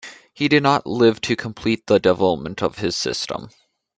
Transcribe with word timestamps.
He 0.33 0.47
did 0.47 0.63
not 0.63 0.87
live 0.87 1.21
to 1.21 1.35
complete 1.35 1.85
the 1.85 1.99
development 1.99 2.63
of 2.63 2.75
his 2.79 2.97
system. 2.97 3.49